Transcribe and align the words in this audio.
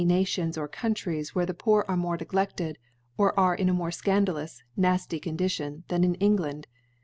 Nations 0.03 0.57
or 0.57 0.67
Cbuntries 0.67 1.35
where 1.35 1.45
the 1.45 1.53
I^X)r 1.53 1.83
are 1.87 1.95
more 1.95 2.17
ne 2.17 2.25
glected, 2.25 2.77
or 3.19 3.39
are 3.39 3.53
in 3.53 3.69
a 3.69 3.73
more 3.73 3.91
fcandalous 3.91 4.63
nafty 4.75 5.21
Condition 5.21 5.83
than 5.89 6.03
in 6.03 6.15
England. 6.15 6.65